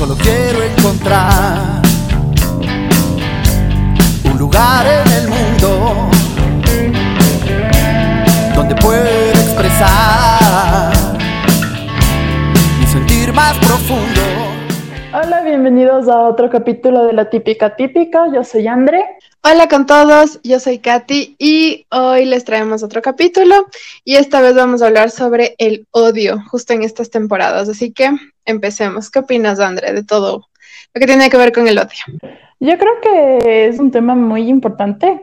[0.00, 1.82] solo quiero encontrar
[4.24, 6.08] un lugar en el mundo
[8.54, 10.92] donde pueda expresar
[12.80, 14.19] mi sentir más profundo.
[15.22, 18.32] Hola, bienvenidos a otro capítulo de La Típica Típica.
[18.32, 19.04] Yo soy Andre.
[19.42, 23.66] Hola con todos, yo soy Katy y hoy les traemos otro capítulo
[24.02, 27.68] y esta vez vamos a hablar sobre el odio justo en estas temporadas.
[27.68, 28.10] Así que
[28.46, 29.10] empecemos.
[29.10, 30.46] ¿Qué opinas, Andre, de todo
[30.94, 32.32] lo que tiene que ver con el odio?
[32.58, 35.20] Yo creo que es un tema muy importante,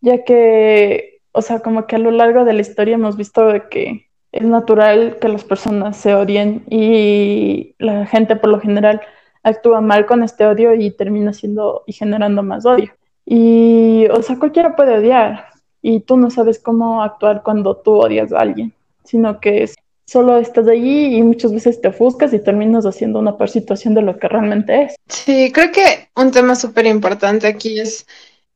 [0.00, 3.68] ya que, o sea, como que a lo largo de la historia hemos visto de
[3.68, 9.00] que es natural que las personas se odien y la gente por lo general
[9.46, 12.92] actúa mal con este odio y termina siendo y generando más odio.
[13.24, 15.46] Y, o sea, cualquiera puede odiar
[15.80, 18.74] y tú no sabes cómo actuar cuando tú odias a alguien,
[19.04, 19.70] sino que
[20.04, 24.02] solo estás allí y muchas veces te ofuscas y terminas haciendo una peor situación de
[24.02, 24.96] lo que realmente es.
[25.08, 28.04] Sí, creo que un tema súper importante aquí es,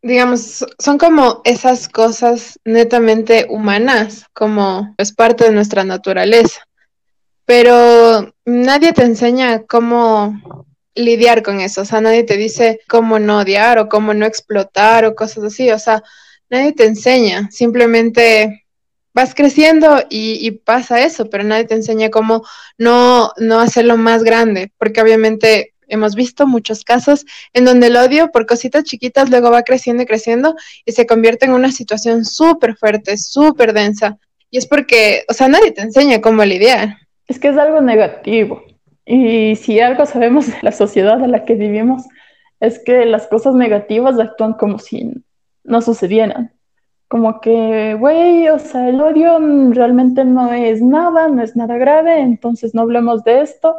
[0.02, 6.62] digamos, son como esas cosas netamente humanas, como es parte de nuestra naturaleza,
[7.44, 13.38] pero nadie te enseña cómo lidiar con eso, o sea, nadie te dice cómo no
[13.38, 16.02] odiar o cómo no explotar o cosas así, o sea,
[16.48, 18.66] nadie te enseña, simplemente
[19.12, 22.44] vas creciendo y, pasa eso, pero nadie te enseña cómo
[22.78, 28.30] no, no hacerlo más grande, porque obviamente hemos visto muchos casos en donde el odio
[28.30, 32.76] por cositas chiquitas luego va creciendo y creciendo y se convierte en una situación súper
[32.76, 34.16] fuerte, súper densa.
[34.50, 36.98] Y es porque, o sea, nadie te enseña cómo lidiar.
[37.26, 38.62] Es que es algo negativo.
[39.12, 42.04] Y si algo sabemos de la sociedad en la que vivimos,
[42.60, 45.12] es que las cosas negativas actúan como si
[45.64, 46.52] no sucedieran.
[47.08, 49.36] Como que, güey, o sea, el odio
[49.72, 53.74] realmente no es nada, no es nada grave, entonces no hablemos de esto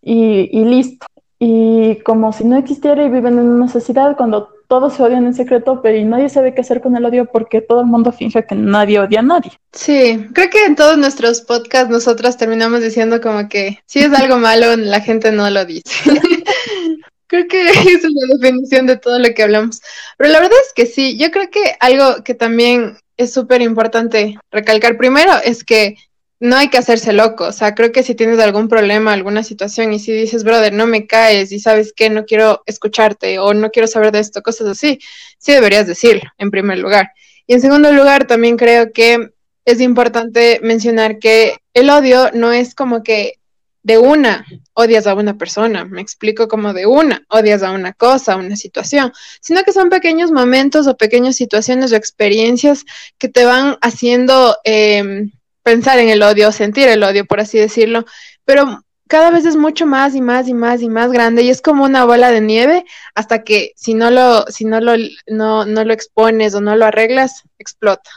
[0.00, 1.06] y, y listo.
[1.40, 5.34] Y como si no existiera y viven en una sociedad cuando todos se odian en
[5.34, 8.44] secreto, pero y nadie sabe qué hacer con el odio porque todo el mundo finge
[8.44, 9.52] que nadie odia a nadie.
[9.72, 14.36] Sí, creo que en todos nuestros podcasts nosotras terminamos diciendo como que si es algo
[14.36, 15.90] malo, la gente no lo dice.
[17.28, 19.80] creo que esa es la definición de todo lo que hablamos.
[20.16, 24.38] Pero la verdad es que sí, yo creo que algo que también es súper importante
[24.50, 25.96] recalcar primero es que
[26.40, 27.44] no hay que hacerse loco.
[27.44, 30.86] O sea, creo que si tienes algún problema, alguna situación y si dices, brother, no
[30.86, 34.68] me caes y sabes que no quiero escucharte o no quiero saber de esto, cosas
[34.68, 34.98] así,
[35.38, 37.10] sí deberías decirlo en primer lugar.
[37.46, 39.30] Y en segundo lugar, también creo que
[39.64, 43.34] es importante mencionar que el odio no es como que
[43.82, 44.44] de una
[44.74, 48.56] odias a una persona, me explico como de una odias a una cosa, a una
[48.56, 52.84] situación, sino que son pequeños momentos o pequeñas situaciones o experiencias
[53.18, 54.56] que te van haciendo...
[54.64, 55.30] Eh,
[55.62, 58.04] pensar en el odio, sentir el odio, por así decirlo,
[58.44, 61.62] pero cada vez es mucho más y más y más y más grande y es
[61.62, 64.92] como una bola de nieve hasta que si no lo, si no lo,
[65.26, 68.10] no, no lo expones o no lo arreglas, explota.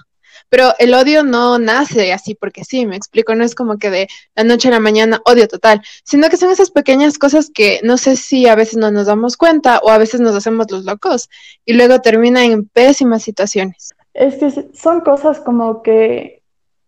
[0.49, 4.07] Pero el odio no nace así porque sí, me explico, no es como que de
[4.35, 7.97] la noche a la mañana odio total, sino que son esas pequeñas cosas que no
[7.97, 11.29] sé si a veces no nos damos cuenta o a veces nos hacemos los locos
[11.63, 13.93] y luego termina en pésimas situaciones.
[14.13, 16.40] Es que son cosas como que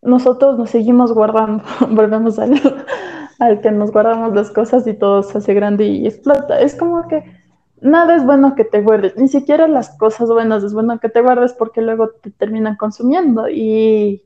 [0.06, 2.59] nosotros nos seguimos guardando, volvemos al,
[3.40, 6.59] al que nos guardamos las cosas y todo se hace grande y explota.
[6.59, 7.24] Es como que
[7.81, 11.22] nada es bueno que te guardes, ni siquiera las cosas buenas es bueno que te
[11.22, 14.25] guardes porque luego te terminan consumiendo y,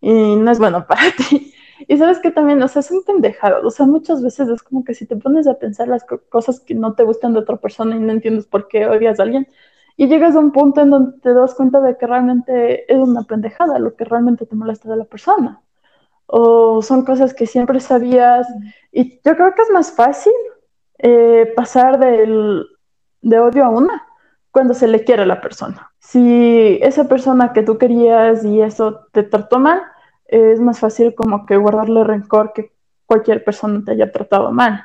[0.00, 1.54] y no es bueno para ti.
[1.88, 4.84] Y sabes que también, o sea, es un pendejado, o sea, muchas veces es como
[4.84, 7.96] que si te pones a pensar las cosas que no te gustan de otra persona
[7.96, 9.48] y no entiendes por qué odias a alguien,
[10.00, 13.24] y llegas a un punto en donde te das cuenta de que realmente es una
[13.24, 15.60] pendejada lo que realmente te molesta de la persona.
[16.24, 18.46] O son cosas que siempre sabías.
[18.92, 20.32] Y yo creo que es más fácil
[20.96, 22.64] eh, pasar del,
[23.20, 24.06] de odio a una
[24.50, 25.92] cuando se le quiere a la persona.
[25.98, 29.82] Si esa persona que tú querías y eso te trató mal,
[30.24, 32.72] es más fácil como que guardarle rencor que
[33.04, 34.82] cualquier persona te haya tratado mal.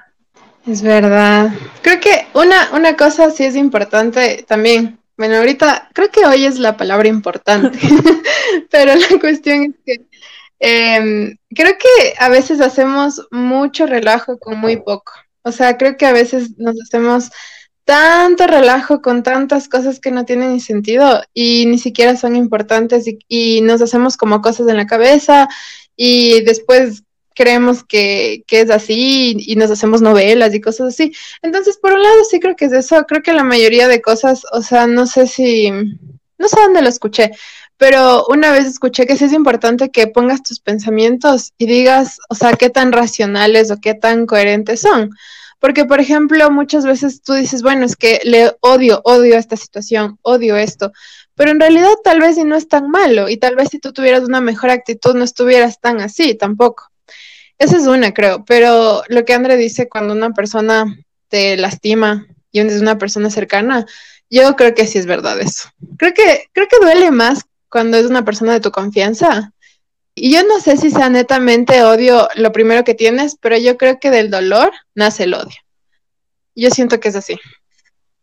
[0.67, 1.51] Es verdad.
[1.81, 6.59] Creo que una, una cosa sí es importante también bueno, ahorita creo que hoy es
[6.59, 7.79] la palabra importante,
[8.71, 10.05] pero la cuestión es que
[10.59, 15.13] em, creo que a veces hacemos mucho relajo con muy poco.
[15.43, 17.29] O sea, creo que a veces nos hacemos
[17.85, 23.07] tanto relajo con tantas cosas que no tienen ni sentido y ni siquiera son importantes
[23.07, 25.47] y, y nos hacemos como cosas en la cabeza
[25.95, 27.03] y después
[27.35, 31.13] creemos que, que, es así y, nos hacemos novelas y cosas así.
[31.41, 33.05] Entonces, por un lado, sí creo que es eso.
[33.07, 36.89] Creo que la mayoría de cosas, o sea, no sé si, no sé dónde lo
[36.89, 37.31] escuché,
[37.77, 42.35] pero una vez escuché que sí es importante que pongas tus pensamientos y digas, o
[42.35, 45.11] sea, qué tan racionales o qué tan coherentes son.
[45.59, 50.19] Porque, por ejemplo, muchas veces tú dices, bueno, es que le odio, odio esta situación,
[50.21, 50.91] odio esto,
[51.35, 53.91] pero en realidad tal vez si no es tan malo y tal vez si tú
[53.91, 56.91] tuvieras una mejor actitud no estuvieras tan así tampoco.
[57.57, 60.85] Esa es una, creo, pero lo que André dice cuando una persona
[61.29, 63.85] te lastima y es una persona cercana,
[64.29, 65.69] yo creo que sí es verdad eso.
[65.97, 69.53] Creo que, creo que duele más cuando es una persona de tu confianza.
[70.15, 73.99] Y yo no sé si sea netamente odio lo primero que tienes, pero yo creo
[73.99, 75.57] que del dolor nace el odio.
[76.55, 77.37] Yo siento que es así.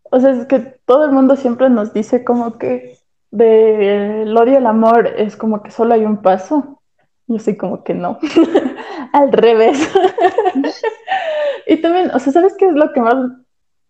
[0.05, 2.99] O sea, es que todo el mundo siempre nos dice como que
[3.31, 6.81] del odio al amor es como que solo hay un paso.
[7.27, 8.19] Yo soy como que no,
[9.13, 9.79] al revés.
[11.67, 13.17] y también, o sea, ¿sabes qué es lo que más,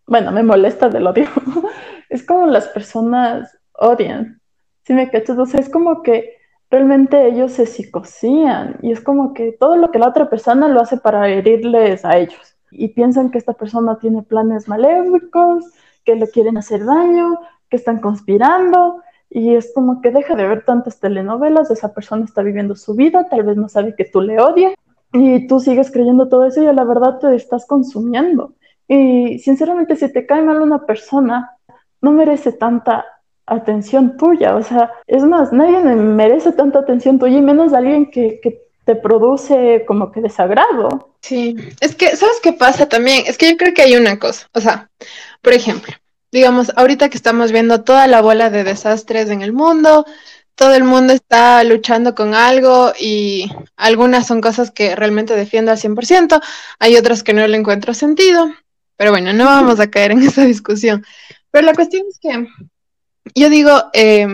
[0.06, 1.28] bueno, me molesta del odio?
[2.08, 4.40] es como las personas odian.
[4.84, 6.36] Si me cachas, o sea, es como que
[6.70, 10.80] realmente ellos se psicosían y es como que todo lo que la otra persona lo
[10.80, 12.56] hace para herirles a ellos.
[12.70, 15.66] Y piensan que esta persona tiene planes maléficos,
[16.04, 17.38] que le quieren hacer daño,
[17.68, 19.02] que están conspirando
[19.34, 23.28] y es como que deja de ver tantas telenovelas, esa persona está viviendo su vida,
[23.30, 24.74] tal vez no sabe que tú le odias
[25.12, 28.54] y tú sigues creyendo todo eso y a la verdad te estás consumiendo.
[28.88, 31.56] Y sinceramente, si te cae mal una persona,
[32.00, 33.04] no merece tanta
[33.46, 34.56] atención tuya.
[34.56, 38.96] O sea, es más, nadie merece tanta atención tuya y menos alguien que, que te
[38.96, 41.14] produce como que desagrado.
[41.20, 43.24] Sí, es que, ¿sabes qué pasa también?
[43.26, 44.48] Es que yo creo que hay una cosa.
[44.54, 44.90] O sea,
[45.40, 45.94] por ejemplo,
[46.32, 50.04] digamos, ahorita que estamos viendo toda la bola de desastres en el mundo,
[50.54, 55.78] todo el mundo está luchando con algo y algunas son cosas que realmente defiendo al
[55.78, 56.40] 100%,
[56.78, 58.52] hay otras que no le encuentro sentido,
[58.96, 61.04] pero bueno, no vamos a caer en esa discusión.
[61.50, 62.46] Pero la cuestión es que
[63.34, 64.26] yo digo, eh,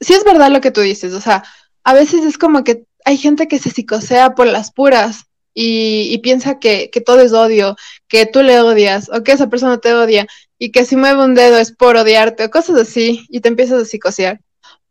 [0.00, 1.44] sí es verdad lo que tú dices, o sea,
[1.84, 6.58] a veces es como que hay gente que se psicosea por las puras y, piensa
[6.58, 7.76] que, que, todo es odio,
[8.08, 10.26] que tú le odias o que esa persona te odia
[10.58, 13.82] y que si mueve un dedo es por odiarte o cosas así y te empiezas
[13.82, 14.40] a psicosear.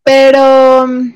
[0.04, 1.14] Pero mm,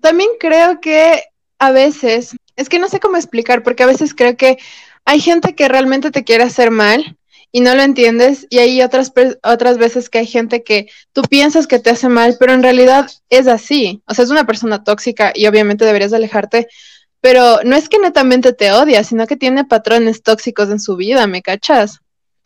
[0.00, 1.22] también creo que
[1.58, 4.58] a veces, es que no sé cómo explicar, porque a veces creo que
[5.04, 7.16] hay gente que realmente te quiere hacer mal
[7.52, 9.12] y no lo entiendes y hay otras
[9.42, 13.10] otras veces que hay gente que tú piensas que te hace mal, pero en realidad
[13.30, 14.02] es así.
[14.06, 16.68] O sea, es una persona tóxica y obviamente deberías alejarte,
[17.20, 21.26] pero no es que netamente te odia, sino que tiene patrones tóxicos en su vida,
[21.26, 22.00] ¿me cachas?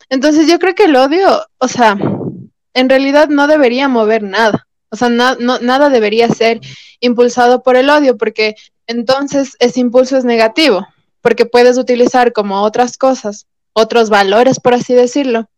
[0.09, 1.97] Entonces yo creo que el odio, o sea,
[2.73, 4.67] en realidad no debería mover nada.
[4.91, 6.59] O sea, nada debería ser
[6.99, 8.55] impulsado por el odio, porque
[8.87, 10.85] entonces ese impulso es negativo,
[11.21, 15.49] porque puedes utilizar como otras cosas, otros valores, por así decirlo,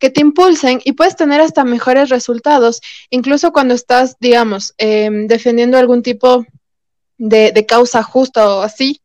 [0.00, 5.78] que te impulsen y puedes tener hasta mejores resultados, incluso cuando estás, digamos, em, defendiendo
[5.78, 6.44] algún tipo
[7.16, 9.00] de, de causa justa o así,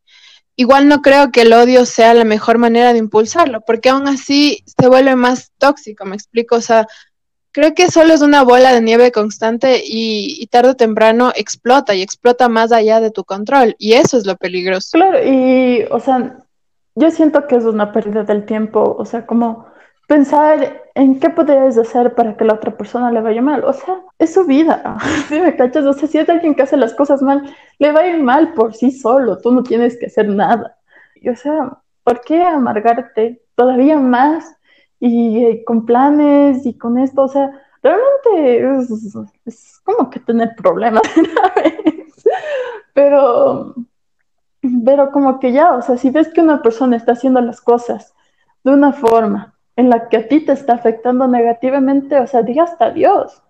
[0.56, 4.64] igual no creo que el odio sea la mejor manera de impulsarlo, porque aún así
[4.66, 6.88] se vuelve más tóxico, me explico, o sea,
[7.56, 12.02] creo que solo es una bola de nieve constante y, tarde o temprano explota y
[12.02, 14.90] explota más allá de tu control, y eso es lo peligroso.
[14.92, 16.36] Claro, y, o sea,
[16.96, 19.68] yo siento que es una pérdida del tiempo, o sea, como
[20.06, 23.64] pensar en qué podrías hacer para que la otra persona le vaya mal.
[23.64, 24.98] O sea, es su vida.
[25.30, 25.86] ¿Sí me cachas?
[25.86, 27.42] O sea, si es alguien que hace las cosas mal,
[27.78, 29.38] le va a ir mal por sí solo.
[29.38, 30.76] Tú no tienes que hacer nada.
[31.14, 34.44] Y, o sea, ¿por qué amargarte todavía más
[35.00, 37.22] y, y con planes y con esto?
[37.22, 37.50] O sea,
[37.82, 42.24] realmente es, es como que tener problemas una vez.
[42.92, 43.74] Pero,
[44.84, 48.14] pero como que ya, o sea, si ves que una persona está haciendo las cosas
[48.64, 52.64] de una forma en la que a ti te está afectando negativamente, o sea, diga
[52.64, 53.42] hasta Dios,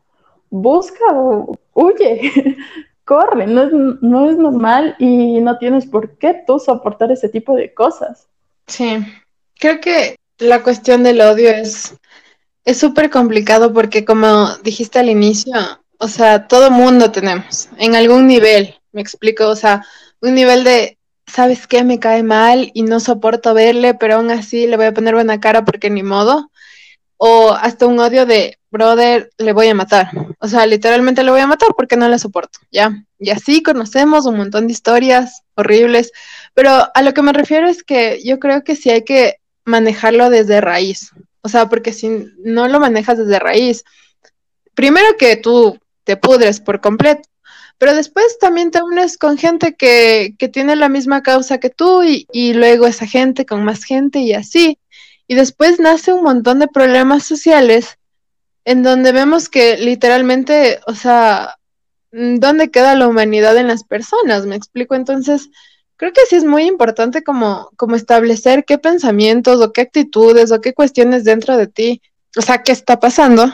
[0.51, 2.57] busca o huye,
[3.05, 7.55] corre, no es, no es normal y no tienes por qué tú soportar ese tipo
[7.55, 8.29] de cosas.
[8.67, 8.99] Sí,
[9.59, 11.95] creo que la cuestión del odio es
[12.67, 15.55] es súper complicado porque como dijiste al inicio,
[15.99, 19.87] o sea, todo mundo tenemos en algún nivel, me explico, o sea,
[20.21, 21.85] un nivel de ¿sabes qué?
[21.85, 25.41] Me cae mal y no soporto verle, pero aún así le voy a poner buena
[25.41, 26.51] cara porque ni modo.
[27.19, 30.11] O hasta un odio de, brother, le voy a matar.
[30.39, 33.05] O sea, literalmente le voy a matar porque no le soporto, ¿ya?
[33.19, 36.13] Y así conocemos un montón de historias horribles,
[36.55, 40.31] pero a lo que me refiero es que yo creo que sí hay que manejarlo
[40.31, 41.13] desde raíz.
[41.43, 43.85] O sea, porque si no lo manejas desde raíz,
[44.75, 47.29] primero que tú te pudres por completo
[47.79, 52.03] pero después también te unes con gente que, que tiene la misma causa que tú
[52.03, 54.79] y, y, luego esa gente con más gente y así.
[55.29, 57.99] Y después nace un montón de problemas sociales
[58.65, 61.57] en donde vemos que literalmente, o sea,
[62.13, 64.47] ¿dónde queda la humanidad en las personas?
[64.47, 64.95] Me explico.
[64.95, 65.51] Entonces,
[65.97, 70.61] creo que sí es muy importante como, como establecer qué pensamientos o qué actitudes o
[70.61, 72.03] qué cuestiones dentro de ti,
[72.37, 73.53] o sea, qué está pasando.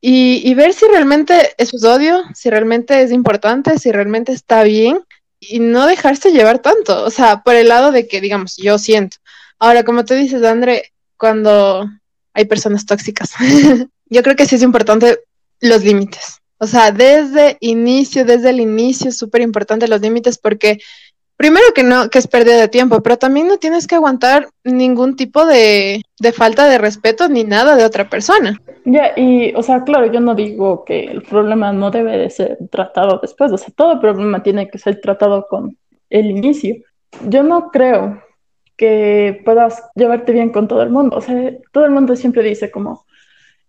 [0.00, 5.00] Y, y ver si realmente es odio, si realmente es importante, si realmente está bien
[5.38, 9.18] y no dejarse llevar tanto, o sea, por el lado de que, digamos, yo siento.
[9.58, 11.88] Ahora, como tú dices, André, cuando
[12.34, 13.32] hay personas tóxicas,
[14.06, 15.20] yo creo que sí es importante
[15.60, 16.38] los límites.
[16.58, 20.80] O sea, desde inicio, desde el inicio es súper importante los límites porque
[21.42, 25.16] primero que no, que es pérdida de tiempo, pero también no tienes que aguantar ningún
[25.16, 28.60] tipo de, de falta de respeto ni nada de otra persona.
[28.84, 32.58] Ya, y, o sea, claro, yo no digo que el problema no debe de ser
[32.70, 35.76] tratado después, o sea, todo problema tiene que ser tratado con
[36.10, 36.76] el inicio.
[37.26, 38.22] Yo no creo
[38.76, 42.70] que puedas llevarte bien con todo el mundo, o sea, todo el mundo siempre dice
[42.70, 43.04] como,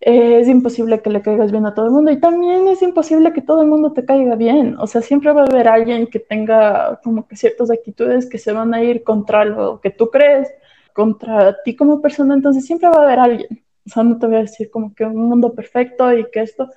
[0.06, 3.42] es imposible que le caigas bien a todo el mundo y también es imposible que
[3.42, 4.76] todo el mundo te caiga bien.
[4.80, 8.52] O sea, siempre va a haber alguien que tenga como que ciertas actitudes que se
[8.52, 10.50] van a ir contra lo que tú crees,
[10.94, 13.64] contra ti como persona, entonces siempre va a haber alguien.
[13.86, 16.70] O sea, no te voy a decir como que un mundo perfecto y que esto,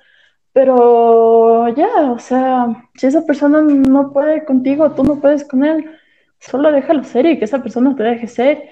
[0.53, 5.85] pero ya, o sea, si esa persona no puede contigo, tú no puedes con él,
[6.39, 8.69] solo déjalo ser y que esa persona te deje ser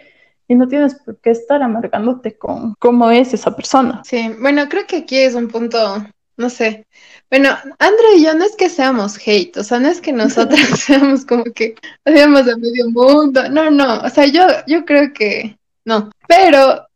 [0.48, 4.02] y no tienes por qué estar amargándote con cómo es esa persona.
[4.06, 6.06] Sí, bueno, creo que aquí es un punto,
[6.38, 6.86] no sé.
[7.30, 7.50] Bueno,
[7.80, 11.25] Andrea y yo no es que seamos hate, o sea, no es que nosotros seamos
[11.25, 11.75] como que
[12.06, 16.88] odiamos a medio mundo, no, no, o sea, yo, yo creo que no, pero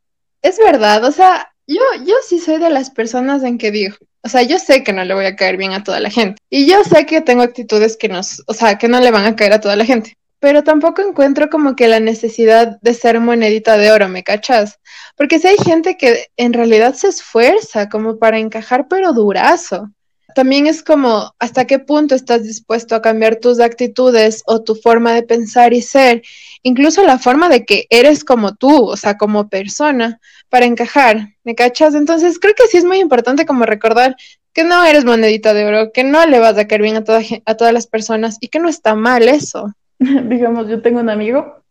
[0.41, 4.29] es verdad, o sea, yo, yo sí soy de las personas en que digo, o
[4.29, 6.41] sea, yo sé que no le voy a caer bien a toda la gente.
[6.49, 9.35] Y yo sé que tengo actitudes que nos, o sea, que no le van a
[9.35, 13.77] caer a toda la gente pero tampoco encuentro como que la necesidad de ser monedita
[13.77, 14.79] de oro, ¿me cachas?
[15.17, 19.89] Porque si hay gente que en realidad se esfuerza como para encajar, pero durazo.
[20.35, 25.13] También es como hasta qué punto estás dispuesto a cambiar tus actitudes o tu forma
[25.13, 26.21] de pensar y ser,
[26.63, 31.55] incluso la forma de que eres como tú, o sea, como persona, para encajar, ¿me
[31.55, 31.95] cachas?
[31.95, 34.15] Entonces creo que sí es muy importante como recordar
[34.53, 37.03] que no eres monedita de oro, que no le vas a caer bien a,
[37.45, 39.73] a todas las personas y que no está mal eso.
[40.29, 41.63] digamos, yo tengo un amigo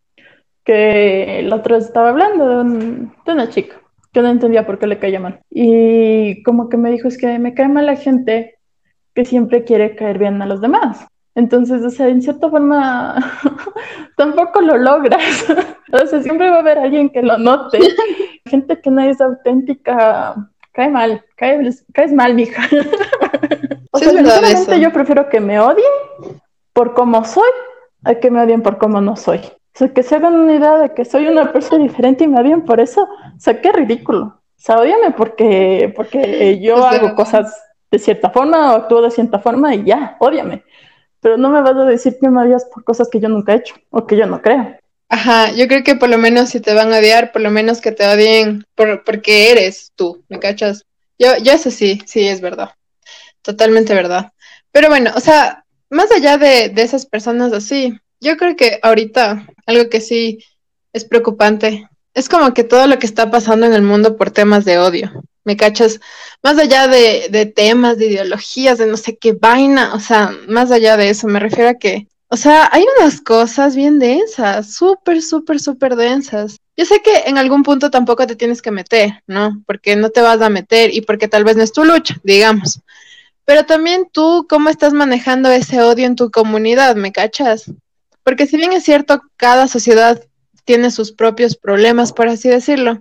[0.64, 3.80] que la otra vez estaba hablando de, una chica
[4.12, 5.40] que no entendía por qué le caía mal.
[5.50, 8.58] Y como que me dijo, es que me cae mal la gente
[9.14, 11.06] que siempre quiere caer bien a los demás.
[11.34, 13.16] Entonces, o sea, en cierta forma,
[14.16, 15.46] tampoco lo logras.
[15.92, 17.78] o sea, siempre va a haber alguien que lo note.
[18.44, 20.34] Gente que no es auténtica,
[20.72, 22.62] cae mal, cae, caes mal, mija.
[23.90, 25.86] o sea, sinceramente yo prefiero que me odien
[26.72, 27.48] por cómo soy
[28.08, 29.38] a que me odien por cómo no soy.
[29.38, 32.40] O sea, que se hagan una idea de que soy una persona diferente y me
[32.40, 33.02] odien por eso.
[33.02, 34.24] O sea, qué ridículo.
[34.24, 37.54] O sea, odiame porque, porque yo hago cosas
[37.90, 40.64] de cierta forma o actúo de cierta forma y ya, odiame.
[41.20, 43.56] Pero no me vas a decir que me odias por cosas que yo nunca he
[43.56, 44.78] hecho o que yo no creo.
[45.10, 47.80] Ajá, yo creo que por lo menos si te van a odiar, por lo menos
[47.80, 50.84] que te odien por, porque eres tú, ¿me cachas?
[51.18, 52.70] Yo, yo eso sí, sí, es verdad.
[53.42, 54.32] Totalmente verdad.
[54.72, 59.46] Pero bueno, o sea, más allá de, de esas personas así, yo creo que ahorita
[59.66, 60.38] algo que sí
[60.92, 64.64] es preocupante es como que todo lo que está pasando en el mundo por temas
[64.64, 65.12] de odio.
[65.44, 66.00] ¿Me cachas?
[66.42, 70.70] Más allá de, de, temas, de ideologías, de no sé qué vaina, o sea, más
[70.70, 75.22] allá de eso, me refiero a que, o sea, hay unas cosas bien densas, súper,
[75.22, 76.58] súper, súper densas.
[76.76, 79.62] Yo sé que en algún punto tampoco te tienes que meter, ¿no?
[79.66, 82.80] Porque no te vas a meter y porque tal vez no es tu lucha, digamos.
[83.48, 86.96] Pero también tú, ¿cómo estás manejando ese odio en tu comunidad?
[86.96, 87.72] ¿Me cachas?
[88.22, 90.22] Porque si bien es cierto, cada sociedad
[90.66, 93.00] tiene sus propios problemas, por así decirlo,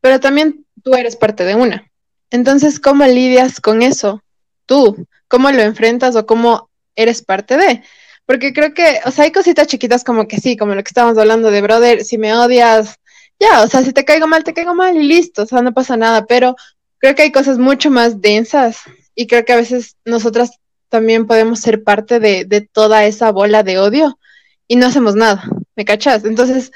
[0.00, 1.90] pero también tú eres parte de una.
[2.30, 4.22] Entonces, ¿cómo lidias con eso?
[4.64, 7.82] Tú, ¿cómo lo enfrentas o cómo eres parte de?
[8.24, 11.18] Porque creo que, o sea, hay cositas chiquitas como que sí, como lo que estábamos
[11.18, 12.96] hablando de, brother, si me odias,
[13.38, 15.74] ya, o sea, si te caigo mal, te caigo mal y listo, o sea, no
[15.74, 16.56] pasa nada, pero
[16.96, 18.84] creo que hay cosas mucho más densas
[19.14, 23.62] y creo que a veces nosotras también podemos ser parte de, de toda esa bola
[23.62, 24.18] de odio
[24.68, 25.44] y no hacemos nada,
[25.76, 26.24] ¿me cachas?
[26.24, 26.72] Entonces,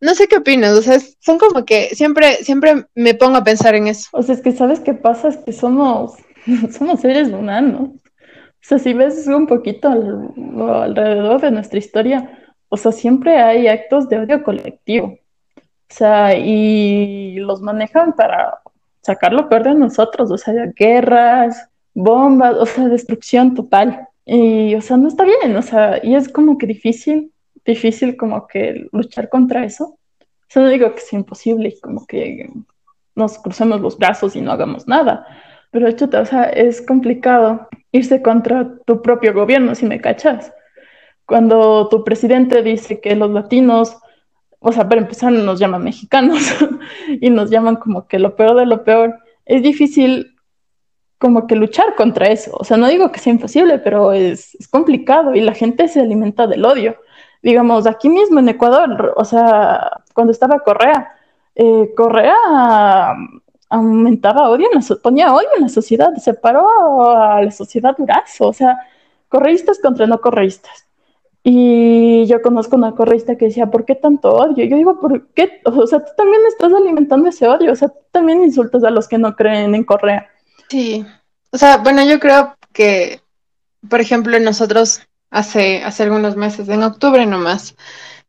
[0.00, 3.74] no sé qué opinas, o sea, son como que siempre, siempre me pongo a pensar
[3.74, 4.08] en eso.
[4.12, 6.14] O sea, es que sabes qué pasa, es que somos,
[6.70, 7.90] somos seres humanos.
[7.92, 14.08] O sea, si ves un poquito alrededor de nuestra historia, o sea, siempre hay actos
[14.08, 15.18] de odio colectivo.
[15.56, 18.60] O sea, y los manejan para
[19.00, 24.08] sacar lo peor de nosotros, o sea, guerras, bombas, o sea, destrucción total.
[24.24, 27.32] Y, o sea, no está bien, o sea, y es como que difícil,
[27.64, 29.84] difícil como que luchar contra eso.
[29.86, 32.50] O sea, no digo que sea imposible como que
[33.14, 35.26] nos crucemos los brazos y no hagamos nada,
[35.70, 40.52] pero hecho, o sea, es complicado irse contra tu propio gobierno, si me cachas.
[41.26, 43.96] cuando tu presidente dice que los latinos,
[44.58, 46.40] o sea, para empezar nos llaman mexicanos
[47.20, 50.29] y nos llaman como que lo peor de lo peor, es difícil
[51.20, 52.56] como que luchar contra eso.
[52.58, 56.00] O sea, no digo que sea imposible, pero es, es complicado y la gente se
[56.00, 56.96] alimenta del odio.
[57.42, 61.12] Digamos, aquí mismo en Ecuador, o sea, cuando estaba Correa,
[61.54, 62.36] eh, Correa
[63.68, 68.52] aumentaba odio, en la, ponía odio en la sociedad, separó a la sociedad durazo, o
[68.54, 68.78] sea,
[69.28, 70.86] correístas contra no correístas.
[71.42, 74.64] Y yo conozco una correísta que decía, ¿por qué tanto odio?
[74.64, 75.60] Yo digo, ¿por qué?
[75.64, 79.06] O sea, tú también estás alimentando ese odio, o sea, tú también insultas a los
[79.06, 80.26] que no creen en Correa.
[80.70, 81.04] Sí,
[81.50, 83.20] o sea, bueno, yo creo que,
[83.88, 85.00] por ejemplo, nosotros
[85.30, 87.76] hace, hace algunos meses, en octubre nomás,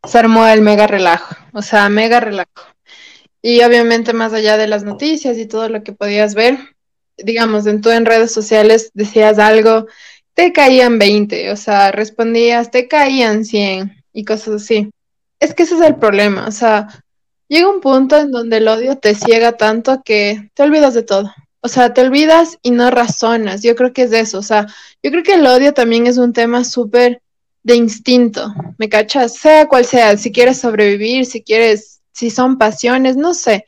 [0.04, 2.50] se armó el mega relajo, o sea, mega relajo.
[3.42, 6.58] Y obviamente más allá de las noticias y todo lo que podías ver,
[7.18, 9.88] digamos, en tú en redes sociales decías algo,
[10.36, 14.92] te caían 20, o sea, respondías, te caían 100 y cosas así.
[15.40, 16.88] Es que ese es el problema, o sea,
[17.50, 21.32] llega un punto en donde el odio te ciega tanto que te olvidas de todo.
[21.62, 23.62] O sea, te olvidas y no razonas.
[23.62, 24.40] Yo creo que es eso.
[24.40, 24.68] O sea,
[25.04, 27.22] yo creo que el odio también es un tema súper
[27.64, 28.54] de instinto.
[28.78, 29.36] ¿Me cachas?
[29.36, 33.66] Sea cual sea, si quieres sobrevivir, si quieres, si son pasiones, no sé.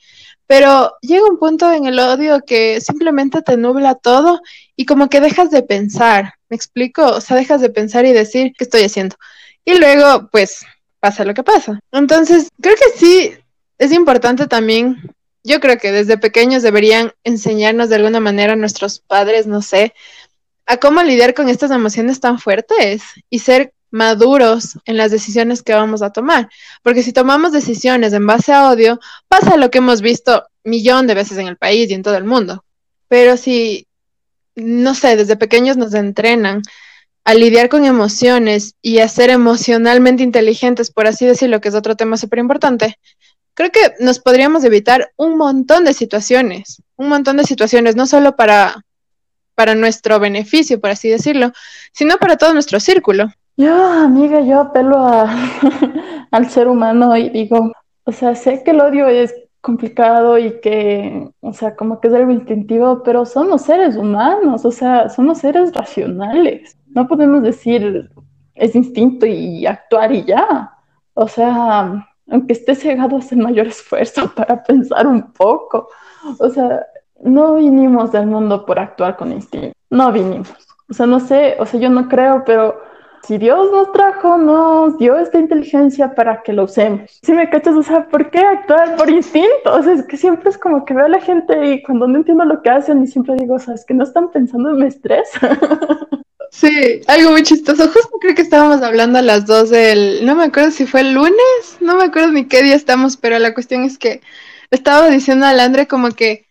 [0.48, 4.42] Pero llega un punto en el odio que simplemente te nubla todo
[4.76, 6.34] y como que dejas de pensar.
[6.50, 7.06] ¿Me explico?
[7.06, 9.16] O sea, dejas de pensar y decir, ¿qué estoy haciendo?
[9.66, 10.66] Y luego, pues,
[11.00, 11.80] pasa lo que pasa.
[11.92, 13.34] Entonces, creo que sí,
[13.78, 14.98] es importante también
[15.44, 19.94] yo creo que desde pequeños deberían enseñarnos de alguna manera a nuestros padres, no sé,
[20.66, 25.74] a cómo lidiar con estas emociones tan fuertes y ser maduros en las decisiones que
[25.74, 26.50] vamos a tomar.
[26.82, 31.14] Porque si tomamos decisiones en base a odio, pasa lo que hemos visto millón de
[31.14, 32.64] veces en el país y en todo el mundo.
[33.08, 33.88] Pero si,
[34.56, 36.64] no sé, desde pequeños nos entrenan
[37.26, 41.96] a lidiar con emociones y a ser emocionalmente inteligentes, por así decirlo, que es otro
[41.96, 42.98] tema súper importante,
[43.54, 48.36] creo que nos podríamos evitar un montón de situaciones, un montón de situaciones, no solo
[48.36, 48.84] para,
[49.56, 51.52] para nuestro beneficio, por así decirlo,
[51.92, 53.28] sino para todo nuestro círculo.
[53.56, 55.06] Yo, amiga, yo apelo
[56.32, 57.72] al ser humano y digo,
[58.04, 62.14] o sea, sé que el odio es complicado y que, o sea, como que es
[62.14, 66.78] algo instintivo, pero somos seres humanos, o sea, somos seres racionales.
[66.88, 68.10] No podemos decir
[68.56, 70.72] es instinto y actuar y ya.
[71.14, 75.88] O sea, aunque esté cegado, hace mayor esfuerzo para pensar un poco.
[76.40, 76.86] O sea,
[77.22, 80.52] no vinimos del mundo por actuar con instinto, no vinimos.
[80.90, 82.82] O sea, no sé, o sea, yo no creo, pero
[83.22, 87.20] si Dios nos trajo, nos dio esta inteligencia para que lo usemos.
[87.22, 89.72] Si me cachas, o sea, ¿por qué actuar por instinto?
[89.72, 92.18] O sea, es que siempre es como que veo a la gente y cuando no
[92.18, 94.78] entiendo lo que hacen y siempre digo, o sea, es que no están pensando en
[94.78, 95.30] mi estrés.
[96.54, 97.88] Sí, algo muy chistoso.
[97.88, 101.14] Justo creo que estábamos hablando a las dos del, no me acuerdo si fue el
[101.14, 101.34] lunes,
[101.80, 104.22] no me acuerdo ni qué día estamos, pero la cuestión es que
[104.70, 106.46] estaba diciendo a Landre como que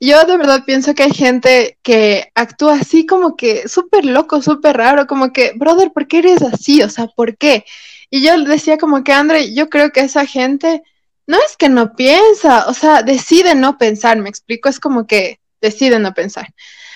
[0.00, 4.78] yo de verdad pienso que hay gente que actúa así como que súper loco, súper
[4.78, 6.82] raro, como que, brother, ¿por qué eres así?
[6.82, 7.64] O sea, ¿por qué?
[8.10, 10.82] Y yo decía como que, Andre, yo creo que esa gente
[11.26, 15.40] no es que no piensa, o sea, decide no pensar, me explico, es como que
[15.60, 16.46] decide no pensar.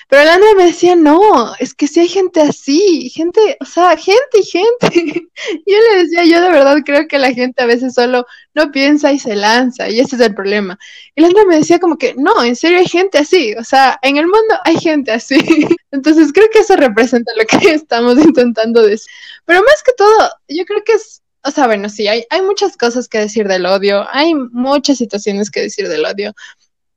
[0.09, 4.39] Pero Landra me decía, no, es que si hay gente así, gente, o sea, gente
[4.39, 5.27] y gente.
[5.65, 9.11] yo le decía, yo de verdad creo que la gente a veces solo no piensa
[9.11, 10.79] y se lanza, y ese es el problema.
[11.13, 14.15] Y Landra me decía como que, no, en serio hay gente así, o sea, en
[14.15, 15.37] el mundo hay gente así.
[15.91, 19.11] Entonces creo que eso representa lo que estamos intentando decir.
[19.45, 22.75] Pero más que todo, yo creo que es o sea, bueno, sí, hay, hay muchas
[22.75, 26.33] cosas que decir del odio, hay muchas situaciones que decir del odio.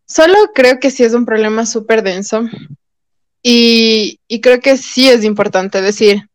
[0.07, 2.49] Solo creo que sí es un problema súper denso
[3.42, 6.29] y, creo que sí es importante decir,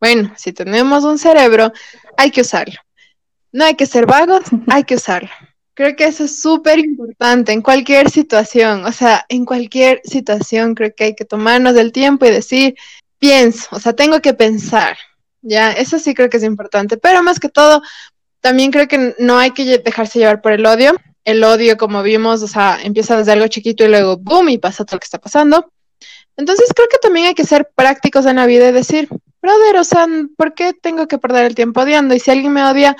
[0.00, 1.72] bueno, si tenemos un cerebro,
[2.16, 2.76] hay que usarlo.
[3.52, 5.30] No hay que ser vagos, hay que usarlo.
[5.74, 10.92] Creo que eso es súper importante en cualquier situación, o sea, en cualquier situación creo
[10.94, 12.74] que hay que tomarnos el tiempo y decir,
[13.18, 14.98] pienso, o sea, tengo que pensar,
[15.40, 17.80] ya, eso sí creo que es importante, pero más que todo,
[18.40, 20.94] también creo que no hay que dejarse llevar por el odio.
[21.24, 24.84] El odio, como vimos, o sea, empieza desde algo chiquito y luego, boom, y pasa
[24.84, 25.70] todo lo que está pasando.
[26.40, 29.08] Entonces creo que también hay que ser prácticos en la vida y decir,
[29.42, 30.06] brother, o sea,
[30.38, 32.14] ¿por qué tengo que perder el tiempo odiando?
[32.14, 32.96] Y si alguien me odia,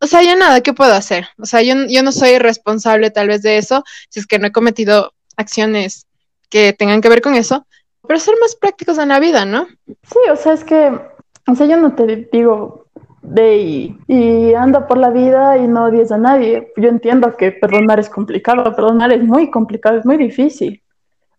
[0.00, 1.26] o sea, ya nada, ¿qué puedo hacer?
[1.38, 4.46] O sea, yo, yo no soy responsable tal vez de eso, si es que no
[4.46, 6.06] he cometido acciones
[6.48, 7.66] que tengan que ver con eso,
[8.06, 9.66] pero ser más prácticos en la vida, ¿no?
[9.86, 10.96] Sí, o sea, es que,
[11.48, 12.86] o sea, yo no te digo
[13.22, 16.72] de y, y ando por la vida y no odies a nadie.
[16.76, 20.83] Yo entiendo que perdonar es complicado, perdonar es muy complicado, es muy difícil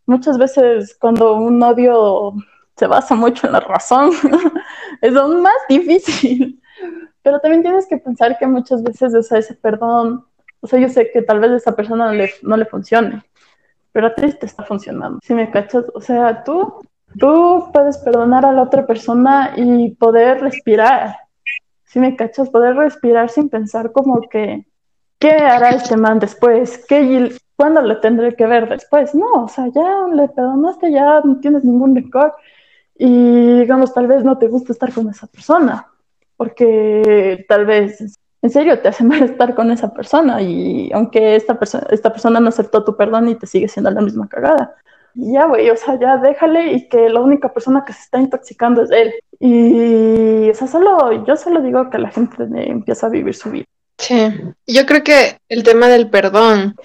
[0.05, 2.33] muchas veces cuando un odio
[2.75, 4.11] se basa mucho en la razón,
[5.01, 6.61] es aún más difícil.
[7.21, 10.25] pero también tienes que pensar que muchas veces, ese perdón,
[10.61, 13.23] o sea, yo sé que tal vez a esa persona no le, no le funcione,
[13.91, 15.19] pero a ti te está funcionando.
[15.23, 16.81] Si me cachas, o sea, tú,
[17.17, 21.17] tú puedes perdonar a la otra persona y poder respirar.
[21.85, 24.67] Si me cachas, poder respirar sin pensar como que,
[25.17, 26.83] ¿qué hará este man después?
[26.89, 29.15] ¿Qué, ¿Cuándo le tendré que ver después?
[29.15, 32.31] No, o sea, ya le perdonaste, ya no tienes ningún récord
[32.97, 35.87] y digamos, tal vez no te gusta estar con esa persona,
[36.37, 41.57] porque tal vez en serio te hace mal estar con esa persona y aunque esta,
[41.57, 44.75] persona esta persona no aceptó tu perdón y te sigue siendo la misma cagada.
[45.13, 48.83] ya, güey, o sea, ya déjale y que la única persona que se está intoxicando
[48.83, 49.13] es él.
[49.39, 53.65] Y, o sea, solo, yo solo digo que la gente empieza a vivir su vida.
[53.97, 54.33] Sí,
[54.67, 56.75] yo creo que el tema del perdón,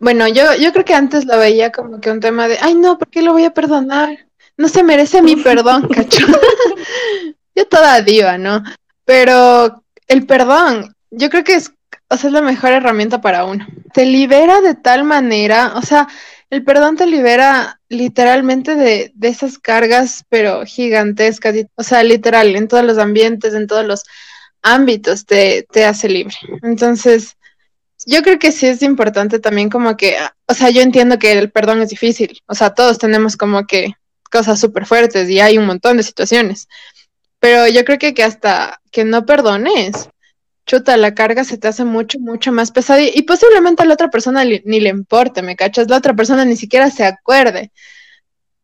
[0.00, 2.98] bueno, yo, yo creo que antes lo veía como que un tema de, ay, no,
[2.98, 4.26] ¿por qué lo voy a perdonar?
[4.56, 6.26] No se merece mi perdón, cacho.
[7.54, 8.64] yo toda diva, ¿no?
[9.04, 11.72] Pero el perdón, yo creo que es,
[12.08, 13.66] o sea, es la mejor herramienta para uno.
[13.92, 16.08] Te libera de tal manera, o sea,
[16.48, 22.68] el perdón te libera literalmente de, de esas cargas, pero gigantescas, o sea, literal, en
[22.68, 24.04] todos los ambientes, en todos los
[24.62, 26.34] ámbitos te, te hace libre.
[26.62, 27.36] Entonces,
[28.06, 31.50] yo creo que sí es importante también como que, o sea, yo entiendo que el
[31.50, 33.94] perdón es difícil, o sea, todos tenemos como que
[34.30, 36.68] cosas súper fuertes y hay un montón de situaciones,
[37.38, 40.08] pero yo creo que, que hasta que no perdones,
[40.66, 44.08] chuta, la carga se te hace mucho, mucho más pesada y, posiblemente a la otra
[44.08, 45.88] persona ni le importe, ¿me cachas?
[45.88, 47.72] La otra persona ni siquiera se acuerde,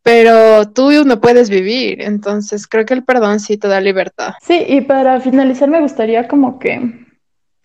[0.02, 4.34] pero tú no puedes vivir, entonces creo que el perdón sí te da libertad.
[4.40, 7.06] Sí, y para finalizar me gustaría como que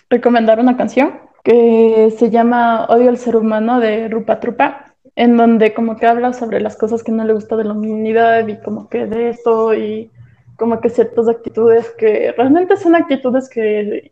[0.09, 5.73] recomendar una canción que se llama Odio al ser humano de Rupa Trupa, en donde
[5.73, 8.89] como que habla sobre las cosas que no le gusta de la humanidad y como
[8.89, 10.11] que de esto y
[10.57, 14.11] como que ciertas actitudes que realmente son actitudes que,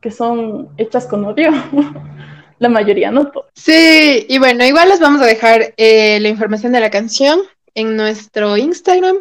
[0.00, 1.50] que son hechas con odio.
[2.60, 3.32] la mayoría, ¿no?
[3.54, 7.40] Sí, y bueno, igual les vamos a dejar eh, la información de la canción
[7.74, 9.16] en nuestro Instagram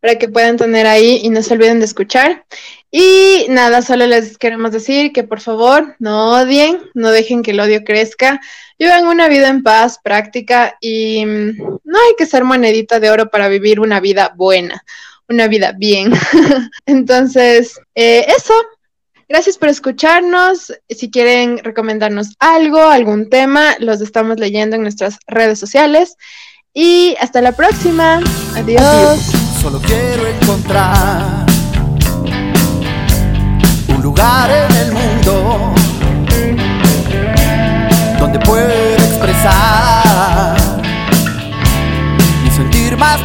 [0.00, 2.44] para que puedan tener ahí y no se olviden de escuchar.
[2.90, 7.60] Y nada, solo les queremos decir que por favor no odien, no dejen que el
[7.60, 8.40] odio crezca,
[8.78, 13.30] vivan una vida en paz, práctica y mm, no hay que ser monedita de oro
[13.30, 14.84] para vivir una vida buena
[15.28, 16.12] una vida bien.
[16.86, 18.54] Entonces, eh, eso.
[19.26, 20.72] Gracias por escucharnos.
[20.88, 26.16] Si quieren recomendarnos algo, algún tema, los estamos leyendo en nuestras redes sociales.
[26.76, 28.20] Y hasta la próxima.
[28.56, 28.82] Adiós.
[28.82, 29.20] Adiós.
[29.62, 31.46] Solo quiero encontrar
[33.94, 35.72] un lugar en el mundo
[38.18, 40.56] donde pueda expresar
[42.42, 43.22] mi sentir más.